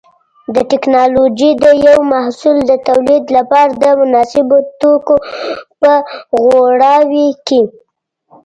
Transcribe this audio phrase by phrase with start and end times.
[0.53, 5.15] د ټېکنالوجۍ د یو محصول د تولید لپاره د مناسبو توکو
[5.81, 5.93] په
[6.41, 7.61] غوراوي کې.